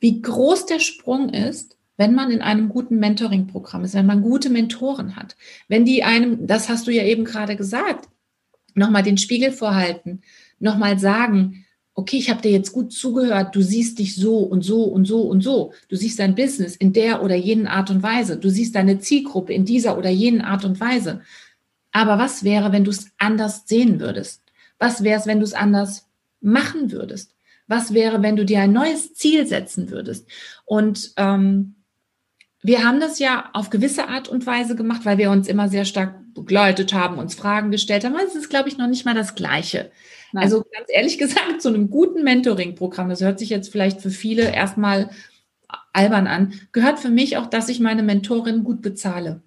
wie 0.00 0.20
groß 0.20 0.66
der 0.66 0.80
Sprung 0.80 1.28
ist, 1.28 1.76
wenn 1.96 2.14
man 2.14 2.32
in 2.32 2.42
einem 2.42 2.68
guten 2.68 2.98
Mentoring-Programm 2.98 3.84
ist, 3.84 3.94
wenn 3.94 4.06
man 4.06 4.22
gute 4.22 4.50
Mentoren 4.50 5.14
hat, 5.14 5.36
wenn 5.68 5.84
die 5.84 6.02
einem, 6.02 6.48
das 6.48 6.68
hast 6.68 6.88
du 6.88 6.90
ja 6.90 7.04
eben 7.04 7.24
gerade 7.24 7.54
gesagt, 7.54 8.08
nochmal 8.74 9.02
den 9.02 9.18
Spiegel 9.18 9.52
vorhalten, 9.52 10.22
nochmal 10.58 10.98
sagen, 10.98 11.64
okay, 11.94 12.16
ich 12.16 12.30
habe 12.30 12.40
dir 12.40 12.50
jetzt 12.50 12.72
gut 12.72 12.92
zugehört, 12.92 13.54
du 13.54 13.62
siehst 13.62 13.98
dich 13.98 14.16
so 14.16 14.38
und 14.38 14.62
so 14.62 14.84
und 14.84 15.04
so 15.04 15.22
und 15.22 15.42
so. 15.42 15.72
Du 15.88 15.96
siehst 15.96 16.18
dein 16.18 16.34
Business 16.34 16.74
in 16.76 16.92
der 16.92 17.22
oder 17.22 17.34
jenen 17.34 17.66
Art 17.66 17.90
und 17.90 18.02
Weise. 18.02 18.38
Du 18.38 18.48
siehst 18.48 18.74
deine 18.74 18.98
Zielgruppe 18.98 19.52
in 19.52 19.64
dieser 19.64 19.98
oder 19.98 20.10
jenen 20.10 20.40
Art 20.40 20.64
und 20.64 20.80
Weise. 20.80 21.20
Aber 21.90 22.18
was 22.18 22.44
wäre, 22.44 22.72
wenn 22.72 22.84
du 22.84 22.90
es 22.90 23.10
anders 23.18 23.64
sehen 23.66 24.00
würdest? 24.00 24.42
Was 24.78 25.04
wäre 25.04 25.20
es, 25.20 25.26
wenn 25.26 25.38
du 25.38 25.44
es 25.44 25.52
anders 25.52 26.08
machen 26.40 26.90
würdest? 26.90 27.34
Was 27.66 27.92
wäre, 27.92 28.22
wenn 28.22 28.36
du 28.36 28.44
dir 28.44 28.60
ein 28.60 28.72
neues 28.72 29.14
Ziel 29.14 29.46
setzen 29.46 29.90
würdest? 29.90 30.26
Und 30.64 31.12
ähm, 31.18 31.76
wir 32.62 32.84
haben 32.84 33.00
das 33.00 33.18
ja 33.18 33.50
auf 33.52 33.70
gewisse 33.70 34.08
Art 34.08 34.28
und 34.28 34.46
Weise 34.46 34.76
gemacht, 34.76 35.04
weil 35.04 35.18
wir 35.18 35.30
uns 35.30 35.48
immer 35.48 35.68
sehr 35.68 35.84
stark 35.84 36.14
begleitet 36.34 36.92
haben, 36.92 37.18
uns 37.18 37.34
Fragen 37.34 37.70
gestellt 37.70 38.04
haben. 38.04 38.14
Es 38.24 38.36
ist, 38.36 38.50
glaube 38.50 38.68
ich, 38.68 38.78
noch 38.78 38.86
nicht 38.86 39.04
mal 39.04 39.14
das 39.14 39.34
Gleiche. 39.34 39.90
Nein. 40.32 40.44
Also 40.44 40.64
ganz 40.72 40.86
ehrlich 40.88 41.18
gesagt, 41.18 41.60
zu 41.60 41.68
einem 41.68 41.90
guten 41.90 42.22
Mentoring-Programm, 42.22 43.08
das 43.08 43.20
hört 43.20 43.38
sich 43.38 43.50
jetzt 43.50 43.70
vielleicht 43.70 44.00
für 44.00 44.10
viele 44.10 44.54
erstmal 44.54 45.10
albern 45.92 46.26
an, 46.26 46.54
gehört 46.72 47.00
für 47.00 47.10
mich 47.10 47.36
auch, 47.36 47.46
dass 47.46 47.68
ich 47.68 47.80
meine 47.80 48.02
Mentorin 48.02 48.64
gut 48.64 48.80
bezahle. 48.80 49.42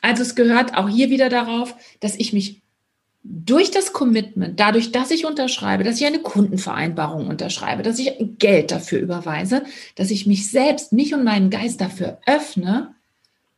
Also 0.00 0.22
es 0.22 0.34
gehört 0.34 0.76
auch 0.76 0.88
hier 0.88 1.10
wieder 1.10 1.28
darauf, 1.28 1.74
dass 2.00 2.16
ich 2.16 2.32
mich 2.32 2.62
durch 3.22 3.70
das 3.70 3.92
Commitment, 3.92 4.58
dadurch, 4.58 4.92
dass 4.92 5.10
ich 5.10 5.26
unterschreibe, 5.26 5.84
dass 5.84 6.00
ich 6.00 6.06
eine 6.06 6.20
Kundenvereinbarung 6.20 7.26
unterschreibe, 7.28 7.82
dass 7.82 7.98
ich 7.98 8.12
Geld 8.38 8.70
dafür 8.70 9.00
überweise, 9.00 9.64
dass 9.94 10.10
ich 10.10 10.26
mich 10.26 10.50
selbst, 10.50 10.92
mich 10.92 11.12
und 11.12 11.24
meinen 11.24 11.50
Geist 11.50 11.80
dafür 11.80 12.18
öffne 12.26 12.94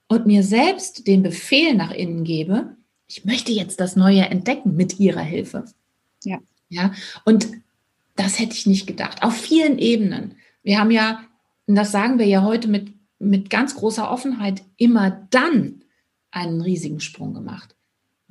und 0.08 0.26
mir 0.26 0.42
selbst 0.42 1.06
den 1.06 1.22
Befehl 1.22 1.74
nach 1.74 1.92
innen 1.92 2.24
gebe, 2.24 2.76
ich 3.06 3.24
möchte 3.24 3.52
jetzt 3.52 3.78
das 3.78 3.94
Neue 3.94 4.22
entdecken 4.22 4.74
mit 4.74 4.98
ihrer 4.98 5.20
Hilfe. 5.20 5.64
Ja. 6.24 6.38
Ja. 6.68 6.92
Und 7.24 7.48
das 8.16 8.38
hätte 8.38 8.54
ich 8.54 8.66
nicht 8.66 8.86
gedacht. 8.86 9.22
Auf 9.22 9.36
vielen 9.36 9.78
Ebenen. 9.78 10.36
Wir 10.62 10.78
haben 10.78 10.90
ja, 10.90 11.22
und 11.66 11.74
das 11.74 11.92
sagen 11.92 12.18
wir 12.18 12.26
ja 12.26 12.42
heute 12.42 12.68
mit, 12.68 12.92
mit 13.18 13.50
ganz 13.50 13.74
großer 13.76 14.10
Offenheit, 14.10 14.62
immer 14.76 15.26
dann 15.30 15.82
einen 16.30 16.60
riesigen 16.62 17.00
Sprung 17.00 17.34
gemacht. 17.34 17.74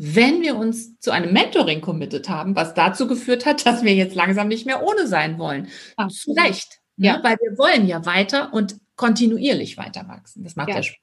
Wenn 0.04 0.42
wir 0.42 0.56
uns 0.56 0.98
zu 1.00 1.12
einem 1.12 1.32
Mentoring 1.32 1.80
committed 1.80 2.28
haben, 2.28 2.56
was 2.56 2.74
dazu 2.74 3.06
geführt 3.08 3.46
hat, 3.46 3.64
dass 3.68 3.84
wir 3.84 3.94
jetzt 3.94 4.16
langsam 4.16 4.48
nicht 4.48 4.66
mehr 4.66 4.84
ohne 4.84 5.06
sein 5.06 5.38
wollen. 5.38 5.68
Ach, 5.96 6.10
Zu 6.10 6.32
Recht. 6.32 6.80
Ja. 6.98 7.18
ja. 7.18 7.24
weil 7.24 7.38
wir 7.38 7.56
wollen 7.60 7.88
ja 7.88 8.04
weiter 8.04 8.52
und 8.52 8.78
kontinuierlich 8.96 9.78
weiter 9.78 10.08
wachsen. 10.08 10.44
Das 10.44 10.56
macht 10.56 10.70
ja, 10.70 10.78
ja 10.78 10.84
Spaß. 10.84 10.98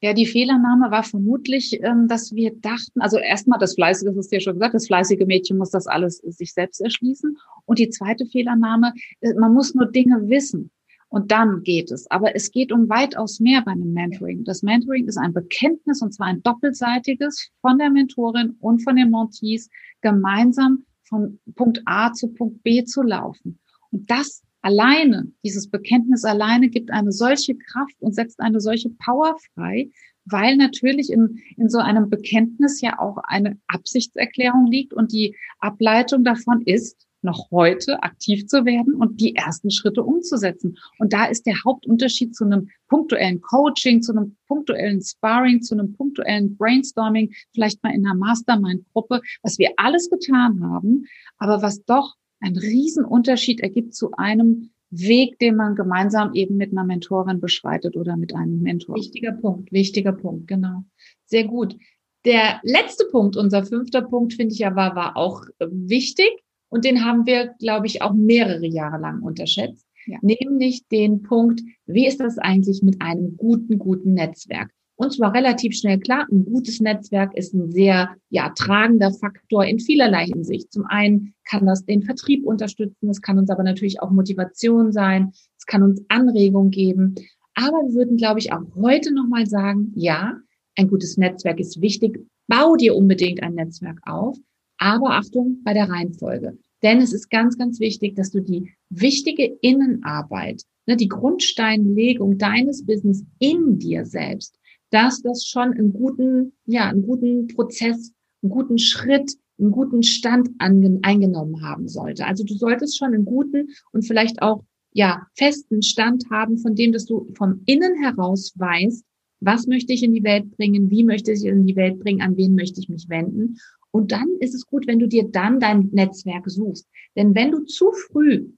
Ja, 0.00 0.14
die 0.14 0.26
Fehlernahme 0.26 0.90
war 0.90 1.02
vermutlich, 1.02 1.82
ähm, 1.82 2.08
dass 2.08 2.34
wir 2.34 2.54
dachten, 2.54 3.02
also 3.02 3.18
erstmal 3.18 3.58
das 3.58 3.74
fleißige, 3.74 4.06
das 4.06 4.16
hast 4.16 4.30
du 4.30 4.36
ja 4.36 4.40
schon 4.40 4.54
gesagt, 4.54 4.74
das 4.74 4.86
fleißige 4.86 5.26
Mädchen 5.26 5.58
muss 5.58 5.70
das 5.70 5.86
alles 5.86 6.18
sich 6.18 6.54
selbst 6.54 6.80
erschließen. 6.80 7.36
Und 7.66 7.78
die 7.78 7.90
zweite 7.90 8.24
Fehlernahme, 8.24 8.94
äh, 9.20 9.34
man 9.34 9.52
muss 9.52 9.74
nur 9.74 9.86
Dinge 9.90 10.28
wissen. 10.28 10.70
Und 11.10 11.30
dann 11.30 11.62
geht 11.62 11.90
es. 11.90 12.10
Aber 12.10 12.36
es 12.36 12.50
geht 12.50 12.70
um 12.70 12.88
weitaus 12.88 13.40
mehr 13.40 13.62
bei 13.62 13.72
einem 13.72 13.92
Mentoring. 13.92 14.44
Das 14.44 14.62
Mentoring 14.62 15.06
ist 15.08 15.16
ein 15.16 15.32
Bekenntnis 15.32 16.02
und 16.02 16.12
zwar 16.12 16.26
ein 16.26 16.42
doppelseitiges 16.42 17.50
von 17.62 17.78
der 17.78 17.90
Mentorin 17.90 18.56
und 18.60 18.82
von 18.82 18.96
den 18.96 19.10
Montees 19.10 19.70
gemeinsam 20.02 20.84
von 21.04 21.38
Punkt 21.54 21.80
A 21.86 22.12
zu 22.12 22.28
Punkt 22.28 22.62
B 22.62 22.84
zu 22.84 23.02
laufen. 23.02 23.58
Und 23.90 24.10
das 24.10 24.42
alleine, 24.60 25.32
dieses 25.42 25.70
Bekenntnis 25.70 26.24
alleine 26.24 26.68
gibt 26.68 26.90
eine 26.90 27.12
solche 27.12 27.56
Kraft 27.56 27.96
und 28.00 28.14
setzt 28.14 28.40
eine 28.40 28.60
solche 28.60 28.90
Power 28.90 29.36
frei, 29.54 29.90
weil 30.26 30.56
natürlich 30.56 31.10
in, 31.10 31.38
in 31.56 31.70
so 31.70 31.78
einem 31.78 32.10
Bekenntnis 32.10 32.82
ja 32.82 32.98
auch 32.98 33.16
eine 33.24 33.58
Absichtserklärung 33.66 34.66
liegt 34.66 34.92
und 34.92 35.12
die 35.12 35.34
Ableitung 35.58 36.22
davon 36.22 36.60
ist, 36.62 37.07
noch 37.22 37.50
heute 37.50 38.02
aktiv 38.02 38.46
zu 38.46 38.64
werden 38.64 38.94
und 38.94 39.20
die 39.20 39.34
ersten 39.34 39.70
Schritte 39.70 40.02
umzusetzen. 40.02 40.78
Und 40.98 41.12
da 41.12 41.26
ist 41.26 41.46
der 41.46 41.56
Hauptunterschied 41.64 42.34
zu 42.34 42.44
einem 42.44 42.68
punktuellen 42.88 43.40
Coaching, 43.40 44.02
zu 44.02 44.12
einem 44.12 44.36
punktuellen 44.46 45.02
Sparring, 45.02 45.62
zu 45.62 45.74
einem 45.74 45.92
punktuellen 45.94 46.56
Brainstorming, 46.56 47.32
vielleicht 47.52 47.82
mal 47.82 47.94
in 47.94 48.06
einer 48.06 48.14
Mastermind-Gruppe, 48.14 49.20
was 49.42 49.58
wir 49.58 49.70
alles 49.76 50.10
getan 50.10 50.62
haben, 50.62 51.06
aber 51.38 51.62
was 51.62 51.84
doch 51.84 52.14
einen 52.40 52.56
riesen 52.56 53.04
Unterschied 53.04 53.60
ergibt 53.60 53.94
zu 53.94 54.12
einem 54.12 54.70
Weg, 54.90 55.38
den 55.38 55.56
man 55.56 55.74
gemeinsam 55.74 56.32
eben 56.34 56.56
mit 56.56 56.72
einer 56.72 56.84
Mentorin 56.84 57.40
beschreitet 57.40 57.96
oder 57.96 58.16
mit 58.16 58.34
einem 58.34 58.62
Mentor. 58.62 58.96
Wichtiger 58.96 59.32
Punkt, 59.32 59.70
wichtiger 59.70 60.12
Punkt, 60.12 60.48
genau. 60.48 60.84
Sehr 61.26 61.44
gut. 61.44 61.76
Der 62.24 62.60
letzte 62.62 63.04
Punkt, 63.10 63.36
unser 63.36 63.64
fünfter 63.64 64.02
Punkt, 64.02 64.34
finde 64.34 64.54
ich 64.54 64.66
aber, 64.66 64.94
war 64.94 65.16
auch 65.16 65.44
äh, 65.58 65.66
wichtig 65.70 66.28
und 66.68 66.84
den 66.84 67.04
haben 67.04 67.26
wir, 67.26 67.54
glaube 67.58 67.86
ich, 67.86 68.02
auch 68.02 68.12
mehrere 68.12 68.66
Jahre 68.66 69.00
lang 69.00 69.22
unterschätzt. 69.22 69.86
Ja. 70.06 70.18
Nämlich 70.22 70.86
den 70.88 71.22
Punkt, 71.22 71.60
wie 71.86 72.06
ist 72.06 72.20
das 72.20 72.38
eigentlich 72.38 72.82
mit 72.82 73.00
einem 73.00 73.36
guten, 73.36 73.78
guten 73.78 74.14
Netzwerk? 74.14 74.70
Uns 74.96 75.20
war 75.20 75.32
relativ 75.32 75.76
schnell 75.76 76.00
klar, 76.00 76.26
ein 76.28 76.44
gutes 76.44 76.80
Netzwerk 76.80 77.36
ist 77.36 77.54
ein 77.54 77.70
sehr 77.70 78.16
ja, 78.30 78.48
tragender 78.50 79.12
Faktor 79.12 79.64
in 79.64 79.78
vielerlei 79.78 80.24
Hinsicht. 80.24 80.72
Zum 80.72 80.86
einen 80.86 81.34
kann 81.48 81.66
das 81.66 81.84
den 81.84 82.02
Vertrieb 82.02 82.44
unterstützen, 82.44 83.08
es 83.08 83.22
kann 83.22 83.38
uns 83.38 83.48
aber 83.48 83.62
natürlich 83.62 84.02
auch 84.02 84.10
Motivation 84.10 84.90
sein, 84.90 85.30
es 85.56 85.66
kann 85.66 85.84
uns 85.84 86.02
Anregung 86.08 86.70
geben. 86.70 87.14
Aber 87.54 87.76
wir 87.86 87.94
würden, 87.94 88.16
glaube 88.16 88.40
ich, 88.40 88.52
auch 88.52 88.62
heute 88.74 89.14
nochmal 89.14 89.46
sagen, 89.46 89.92
ja, 89.94 90.36
ein 90.76 90.88
gutes 90.88 91.16
Netzwerk 91.16 91.60
ist 91.60 91.80
wichtig. 91.80 92.26
Bau 92.48 92.74
dir 92.74 92.96
unbedingt 92.96 93.42
ein 93.42 93.54
Netzwerk 93.54 94.00
auf. 94.04 94.36
Aber 94.78 95.10
Achtung 95.10 95.60
bei 95.64 95.74
der 95.74 95.88
Reihenfolge. 95.88 96.56
Denn 96.82 96.98
es 96.98 97.12
ist 97.12 97.30
ganz, 97.30 97.58
ganz 97.58 97.80
wichtig, 97.80 98.14
dass 98.14 98.30
du 98.30 98.40
die 98.40 98.72
wichtige 98.88 99.44
Innenarbeit, 99.60 100.62
ne, 100.86 100.96
die 100.96 101.08
Grundsteinlegung 101.08 102.38
deines 102.38 102.86
Business 102.86 103.24
in 103.38 103.78
dir 103.78 104.06
selbst, 104.06 104.58
dass 104.90 105.20
das 105.22 105.44
schon 105.44 105.72
einen 105.72 105.92
guten, 105.92 106.52
ja, 106.66 106.88
einen 106.88 107.02
guten 107.02 107.48
Prozess, 107.48 108.12
einen 108.42 108.50
guten 108.50 108.78
Schritt, 108.78 109.34
einen 109.58 109.72
guten 109.72 110.02
Stand 110.02 110.50
eingenommen 110.58 111.62
haben 111.62 111.88
sollte. 111.88 112.26
Also 112.26 112.44
du 112.44 112.54
solltest 112.54 112.96
schon 112.96 113.12
einen 113.12 113.24
guten 113.24 113.70
und 113.92 114.06
vielleicht 114.06 114.40
auch, 114.40 114.64
ja, 114.92 115.26
festen 115.36 115.82
Stand 115.82 116.24
haben, 116.30 116.58
von 116.58 116.74
dem, 116.74 116.92
dass 116.92 117.04
du 117.04 117.28
vom 117.36 117.62
Innen 117.66 118.00
heraus 118.02 118.52
weißt, 118.56 119.04
was 119.40 119.66
möchte 119.66 119.92
ich 119.92 120.02
in 120.02 120.14
die 120.14 120.24
Welt 120.24 120.50
bringen, 120.56 120.90
wie 120.90 121.04
möchte 121.04 121.32
ich 121.32 121.44
in 121.44 121.66
die 121.66 121.76
Welt 121.76 122.00
bringen, 122.00 122.22
an 122.22 122.36
wen 122.36 122.54
möchte 122.54 122.80
ich 122.80 122.88
mich 122.88 123.08
wenden. 123.08 123.58
Und 123.90 124.12
dann 124.12 124.28
ist 124.40 124.54
es 124.54 124.66
gut, 124.66 124.86
wenn 124.86 124.98
du 124.98 125.08
dir 125.08 125.24
dann 125.24 125.60
dein 125.60 125.88
Netzwerk 125.92 126.48
suchst. 126.48 126.86
Denn 127.16 127.34
wenn 127.34 127.50
du 127.50 127.64
zu 127.64 127.92
früh 127.92 128.48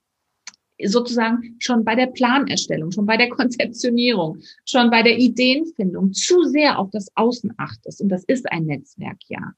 sozusagen 0.83 1.57
schon 1.59 1.85
bei 1.85 1.95
der 1.95 2.07
Planerstellung, 2.07 2.91
schon 2.91 3.07
bei 3.07 3.17
der 3.17 3.29
Konzeptionierung, 3.31 4.39
schon 4.65 4.91
bei 4.91 5.03
der 5.03 5.19
Ideenfindung 5.19 6.13
zu 6.13 6.45
sehr 6.45 6.79
auf 6.79 6.91
das 6.91 7.09
Außen 7.15 7.53
achtest, 7.59 8.01
und 8.01 8.09
das 8.09 8.25
ist 8.25 8.51
ein 8.51 8.65
Netzwerk, 8.65 9.19
ja, 9.29 9.53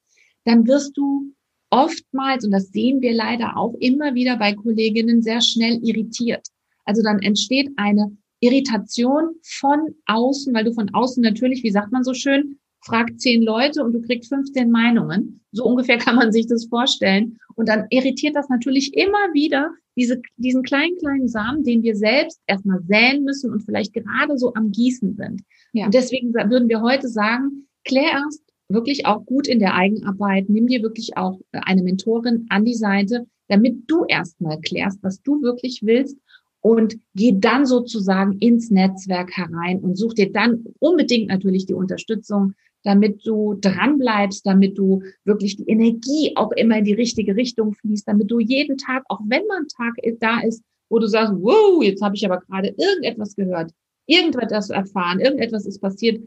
dann 0.45 0.67
wirst 0.67 0.97
du 0.97 1.33
oftmals, 1.71 2.45
und 2.45 2.51
das 2.51 2.69
sehen 2.69 3.01
wir 3.01 3.15
leider 3.15 3.57
auch 3.57 3.75
immer 3.81 4.15
wieder 4.15 4.37
bei 4.37 4.55
Kolleginnen, 4.55 5.23
sehr 5.23 5.41
schnell 5.41 5.81
irritiert. 5.83 6.49
Also 6.85 7.03
dann 7.03 7.21
entsteht 7.21 7.71
eine 7.77 8.17
Irritation 8.41 9.37
von 9.43 9.95
außen, 10.07 10.53
weil 10.53 10.65
du 10.65 10.73
von 10.73 10.93
außen 10.93 11.23
natürlich, 11.23 11.63
wie 11.63 11.71
sagt 11.71 11.93
man 11.93 12.05
so 12.05 12.13
schön, 12.13 12.59
fragt 12.83 13.21
zehn 13.21 13.43
Leute 13.43 13.83
und 13.85 13.93
du 13.93 14.03
kriegst 14.03 14.29
15 14.29 14.71
Meinungen. 14.71 15.41
So 15.53 15.65
ungefähr 15.65 15.99
kann 15.99 16.17
man 16.17 16.33
sich 16.33 16.47
das 16.47 16.67
vorstellen. 16.67 17.39
Und 17.55 17.69
dann 17.69 17.87
irritiert 17.91 18.37
das 18.37 18.49
natürlich 18.49 18.95
immer 18.95 19.33
wieder 19.33 19.71
diese, 19.97 20.21
diesen 20.37 20.63
kleinen, 20.63 20.97
kleinen 20.99 21.29
Samen, 21.29 21.65
den 21.65 21.83
wir 21.83 21.95
selbst 21.95 22.41
erstmal 22.47 22.81
säen 22.83 23.25
müssen 23.25 23.53
und 23.53 23.61
vielleicht 23.61 23.93
gerade 23.93 24.39
so 24.39 24.55
am 24.55 24.71
Gießen 24.71 25.15
sind. 25.15 25.43
Ja. 25.73 25.87
Und 25.87 25.95
deswegen 25.95 26.33
würden 26.33 26.69
wir 26.69 26.81
heute 26.81 27.09
sagen, 27.09 27.69
klär 27.85 28.13
erst 28.13 28.43
wirklich 28.69 29.07
auch 29.07 29.25
gut 29.27 29.47
in 29.47 29.59
der 29.59 29.75
Eigenarbeit, 29.75 30.49
nimm 30.49 30.67
dir 30.67 30.83
wirklich 30.83 31.17
auch 31.17 31.39
eine 31.53 31.83
Mentorin 31.83 32.47
an 32.49 32.65
die 32.65 32.75
Seite, 32.75 33.27
damit 33.49 33.83
du 33.87 34.05
erstmal 34.07 34.61
klärst, 34.61 35.03
was 35.03 35.21
du 35.21 35.43
wirklich 35.43 35.81
willst 35.83 36.17
und 36.63 36.97
geh 37.15 37.35
dann 37.37 37.67
sozusagen 37.67 38.39
ins 38.39 38.71
Netzwerk 38.71 39.37
herein 39.37 39.81
und 39.81 39.97
such 39.97 40.15
dir 40.15 40.33
dann 40.33 40.65
unbedingt 40.79 41.29
natürlich 41.29 41.67
die 41.67 41.75
Unterstützung 41.75 42.55
damit 42.85 43.27
du 43.27 43.55
dran 43.55 43.99
bleibst, 43.99 44.47
damit 44.47 44.79
du 44.79 45.03
wirklich 45.25 45.57
die 45.57 45.69
Energie 45.69 46.33
auch 46.37 46.53
immer 46.53 46.79
in 46.79 46.85
die 46.85 46.93
richtige 46.93 47.37
Richtung 47.37 47.75
fließt, 47.75 48.09
damit 48.09 48.31
du 48.31 48.41
jeden 48.41 48.77
Tag, 48.77 49.05
auch 49.09 49.21
wenn 49.27 49.47
man 49.47 49.67
Tag 49.69 49.95
da 50.21 50.41
ist, 50.41 50.63
wo 50.89 50.99
du 50.99 51.07
sagst, 51.07 51.33
wow, 51.39 51.83
jetzt 51.83 52.03
habe 52.03 52.17
ich 52.17 52.25
aber 52.25 52.41
gerade 52.41 52.75
irgendetwas 52.77 53.35
gehört, 53.35 53.73
irgendetwas 54.07 54.71
erfahren, 54.71 55.21
irgendetwas 55.21 55.67
ist 55.67 55.81
passiert, 55.81 56.23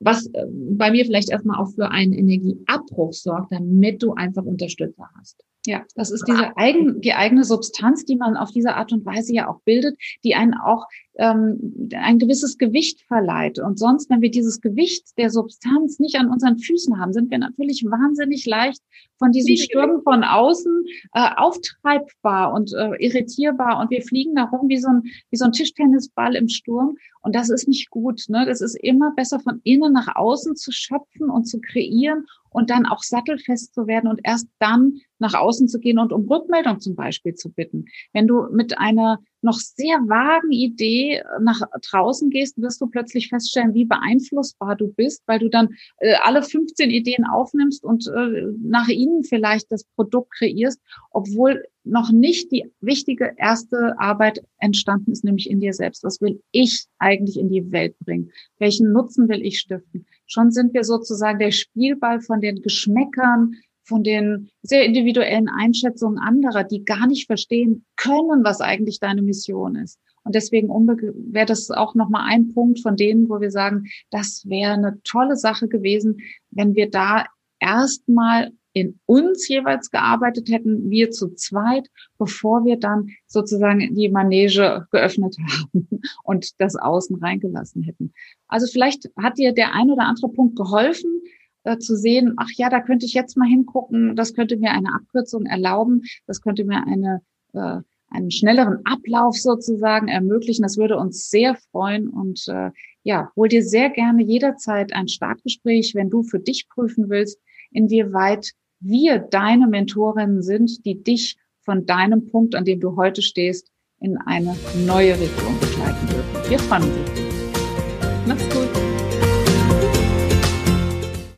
was 0.00 0.28
ähm, 0.34 0.76
bei 0.76 0.90
mir 0.90 1.04
vielleicht 1.04 1.30
erstmal 1.30 1.60
auch 1.60 1.70
für 1.70 1.90
einen 1.90 2.12
Energieabbruch 2.12 3.12
sorgt, 3.12 3.52
damit 3.52 4.02
du 4.02 4.14
einfach 4.14 4.44
Unterstützer 4.44 5.08
hast. 5.18 5.44
Ja, 5.64 5.84
das 5.94 6.10
ist 6.10 6.26
diese 6.26 6.56
eigen, 6.56 7.00
die 7.00 7.12
eigene 7.12 7.44
Substanz, 7.44 8.04
die 8.04 8.16
man 8.16 8.36
auf 8.36 8.50
diese 8.50 8.74
Art 8.74 8.92
und 8.92 9.06
Weise 9.06 9.32
ja 9.32 9.48
auch 9.48 9.60
bildet, 9.60 9.96
die 10.24 10.34
einen 10.34 10.54
auch 10.54 10.86
ähm, 11.18 11.88
ein 11.94 12.18
gewisses 12.18 12.58
Gewicht 12.58 13.02
verleiht. 13.02 13.60
Und 13.60 13.78
sonst, 13.78 14.10
wenn 14.10 14.22
wir 14.22 14.30
dieses 14.30 14.60
Gewicht 14.60 15.16
der 15.18 15.30
Substanz 15.30 16.00
nicht 16.00 16.16
an 16.16 16.30
unseren 16.30 16.58
Füßen 16.58 16.98
haben, 16.98 17.12
sind 17.12 17.30
wir 17.30 17.38
natürlich 17.38 17.84
wahnsinnig 17.84 18.44
leicht 18.44 18.82
von 19.18 19.30
diesen 19.30 19.56
Stürmen 19.56 20.02
von 20.02 20.24
außen 20.24 20.84
äh, 21.14 21.28
auftreibbar 21.36 22.52
und 22.52 22.72
äh, 22.72 22.96
irritierbar. 22.98 23.78
Und 23.78 23.90
wir 23.90 24.02
fliegen 24.02 24.34
da 24.34 24.44
rum 24.44 24.68
wie 24.68 24.78
so 24.78 24.88
ein, 24.88 25.02
wie 25.30 25.36
so 25.36 25.44
ein 25.44 25.52
Tischtennisball 25.52 26.34
im 26.34 26.48
Sturm. 26.48 26.96
Und 27.22 27.36
das 27.36 27.50
ist 27.50 27.68
nicht 27.68 27.90
gut. 27.90 28.24
Ne? 28.28 28.46
Das 28.46 28.60
ist 28.60 28.76
immer 28.82 29.12
besser 29.14 29.38
von 29.38 29.60
innen 29.62 29.92
nach 29.92 30.16
außen 30.16 30.56
zu 30.56 30.72
schöpfen 30.72 31.30
und 31.30 31.44
zu 31.44 31.60
kreieren 31.60 32.26
und 32.52 32.70
dann 32.70 32.86
auch 32.86 33.02
sattelfest 33.02 33.74
zu 33.74 33.86
werden 33.86 34.08
und 34.08 34.20
erst 34.24 34.48
dann 34.58 35.00
nach 35.18 35.34
außen 35.34 35.68
zu 35.68 35.78
gehen 35.78 35.98
und 35.98 36.12
um 36.12 36.28
Rückmeldung 36.28 36.80
zum 36.80 36.94
Beispiel 36.94 37.34
zu 37.34 37.50
bitten. 37.52 37.86
Wenn 38.12 38.26
du 38.26 38.48
mit 38.52 38.78
einer 38.78 39.18
noch 39.42 39.58
sehr 39.58 39.96
vagen 40.06 40.52
Idee 40.52 41.22
nach 41.40 41.60
draußen 41.90 42.30
gehst, 42.30 42.60
wirst 42.60 42.80
du 42.80 42.86
plötzlich 42.86 43.28
feststellen, 43.28 43.74
wie 43.74 43.84
beeinflussbar 43.84 44.76
du 44.76 44.88
bist, 44.88 45.22
weil 45.26 45.38
du 45.38 45.48
dann 45.48 45.70
äh, 45.98 46.14
alle 46.22 46.42
15 46.42 46.90
Ideen 46.90 47.24
aufnimmst 47.26 47.84
und 47.84 48.06
äh, 48.06 48.46
nach 48.62 48.88
ihnen 48.88 49.24
vielleicht 49.24 49.70
das 49.70 49.84
Produkt 49.96 50.32
kreierst, 50.32 50.80
obwohl 51.10 51.64
noch 51.84 52.12
nicht 52.12 52.52
die 52.52 52.70
wichtige 52.80 53.34
erste 53.36 53.98
Arbeit 53.98 54.44
entstanden 54.58 55.10
ist, 55.12 55.24
nämlich 55.24 55.50
in 55.50 55.60
dir 55.60 55.72
selbst. 55.72 56.04
Was 56.04 56.20
will 56.20 56.40
ich 56.52 56.86
eigentlich 56.98 57.38
in 57.38 57.48
die 57.48 57.72
Welt 57.72 57.98
bringen? 58.00 58.30
Welchen 58.58 58.92
Nutzen 58.92 59.28
will 59.28 59.44
ich 59.44 59.58
stiften? 59.58 60.06
Schon 60.26 60.52
sind 60.52 60.74
wir 60.74 60.84
sozusagen 60.84 61.38
der 61.38 61.50
Spielball 61.50 62.20
von 62.20 62.40
den 62.40 62.62
Geschmäckern, 62.62 63.56
von 63.84 64.02
den 64.02 64.50
sehr 64.62 64.84
individuellen 64.84 65.48
Einschätzungen 65.48 66.18
anderer, 66.18 66.64
die 66.64 66.84
gar 66.84 67.06
nicht 67.06 67.26
verstehen 67.26 67.84
können, 67.96 68.44
was 68.44 68.60
eigentlich 68.60 69.00
deine 69.00 69.22
Mission 69.22 69.76
ist. 69.76 69.98
Und 70.24 70.34
deswegen 70.34 70.68
wäre 70.68 71.46
das 71.46 71.70
auch 71.70 71.94
nochmal 71.94 72.28
ein 72.28 72.52
Punkt 72.54 72.80
von 72.80 72.96
denen, 72.96 73.28
wo 73.28 73.40
wir 73.40 73.50
sagen, 73.50 73.86
das 74.10 74.44
wäre 74.46 74.74
eine 74.74 75.00
tolle 75.02 75.36
Sache 75.36 75.68
gewesen, 75.68 76.18
wenn 76.50 76.74
wir 76.74 76.90
da 76.90 77.26
erstmal 77.58 78.52
in 78.74 78.98
uns 79.06 79.48
jeweils 79.48 79.90
gearbeitet 79.90 80.48
hätten, 80.48 80.90
wir 80.90 81.10
zu 81.10 81.34
zweit, 81.34 81.88
bevor 82.18 82.64
wir 82.64 82.78
dann 82.78 83.08
sozusagen 83.26 83.94
die 83.94 84.08
Manege 84.08 84.86
geöffnet 84.90 85.36
haben 85.38 85.88
und 86.24 86.60
das 86.60 86.76
Außen 86.76 87.16
reingelassen 87.16 87.82
hätten. 87.82 88.14
Also 88.48 88.66
vielleicht 88.66 89.10
hat 89.20 89.38
dir 89.38 89.52
der 89.52 89.74
ein 89.74 89.90
oder 89.90 90.04
andere 90.04 90.30
Punkt 90.30 90.56
geholfen, 90.56 91.20
äh, 91.64 91.78
zu 91.78 91.96
sehen, 91.96 92.34
ach 92.36 92.50
ja, 92.56 92.68
da 92.68 92.80
könnte 92.80 93.06
ich 93.06 93.14
jetzt 93.14 93.36
mal 93.36 93.48
hingucken, 93.48 94.16
das 94.16 94.34
könnte 94.34 94.56
mir 94.56 94.72
eine 94.72 94.94
Abkürzung 94.94 95.46
erlauben, 95.46 96.02
das 96.26 96.40
könnte 96.40 96.64
mir 96.64 96.86
eine, 96.86 97.22
äh, 97.52 97.80
einen 98.08 98.30
schnelleren 98.30 98.84
Ablauf 98.84 99.36
sozusagen 99.36 100.08
ermöglichen. 100.08 100.62
Das 100.62 100.76
würde 100.76 100.98
uns 100.98 101.30
sehr 101.30 101.56
freuen 101.70 102.08
und 102.08 102.46
äh, 102.48 102.70
ja, 103.04 103.30
hol 103.36 103.48
dir 103.48 103.62
sehr 103.62 103.90
gerne 103.90 104.22
jederzeit 104.22 104.92
ein 104.92 105.08
Startgespräch, 105.08 105.94
wenn 105.94 106.10
du 106.10 106.22
für 106.22 106.38
dich 106.38 106.68
prüfen 106.68 107.08
willst, 107.08 107.38
inwieweit 107.70 108.52
wir 108.80 109.18
deine 109.18 109.66
Mentorinnen 109.66 110.42
sind, 110.42 110.84
die 110.84 111.02
dich 111.02 111.36
von 111.60 111.86
deinem 111.86 112.26
Punkt, 112.26 112.54
an 112.54 112.64
dem 112.64 112.80
du 112.80 112.96
heute 112.96 113.22
stehst, 113.22 113.70
in 114.00 114.16
eine 114.18 114.56
neue 114.84 115.18
Richtung 115.18 115.58
begleiten 115.60 116.06
dürfen. 116.08 116.50
Wir 116.50 116.58
freuen 116.58 116.82
uns. 116.82 117.21